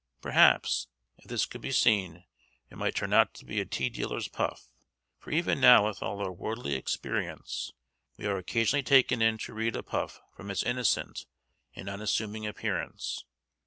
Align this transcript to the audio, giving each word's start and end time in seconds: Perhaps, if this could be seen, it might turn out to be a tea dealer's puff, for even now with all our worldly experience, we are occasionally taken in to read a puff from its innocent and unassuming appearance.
Perhaps, 0.19 0.87
if 1.19 1.25
this 1.25 1.45
could 1.45 1.61
be 1.61 1.71
seen, 1.71 2.23
it 2.71 2.75
might 2.79 2.95
turn 2.95 3.13
out 3.13 3.35
to 3.35 3.45
be 3.45 3.61
a 3.61 3.65
tea 3.65 3.87
dealer's 3.87 4.27
puff, 4.27 4.71
for 5.19 5.29
even 5.29 5.61
now 5.61 5.85
with 5.85 6.01
all 6.01 6.19
our 6.25 6.31
worldly 6.31 6.73
experience, 6.73 7.71
we 8.17 8.25
are 8.25 8.37
occasionally 8.37 8.81
taken 8.81 9.21
in 9.21 9.37
to 9.37 9.53
read 9.53 9.75
a 9.75 9.83
puff 9.83 10.19
from 10.35 10.49
its 10.49 10.63
innocent 10.63 11.27
and 11.75 11.87
unassuming 11.87 12.47
appearance. 12.47 13.25